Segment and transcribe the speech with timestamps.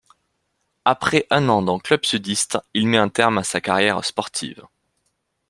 [0.83, 4.65] Après un an dans club sudiste, il met un terme à sa carrière sportive.